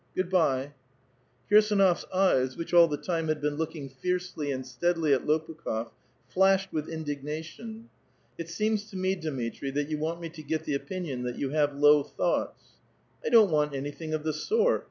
[0.15, 0.73] Do sviddnya,"
[1.51, 5.91] Kirsdnofs eyes, which all the time had been looking fiercely and steadily at Lopukh6f,
[6.27, 7.87] flashed with indignation.
[8.11, 11.21] '* It seems to me, Dmitri, that you want me to get the opin ion
[11.21, 12.63] that you have low thoughts.""
[13.23, 14.79] I don't want anything of the sort.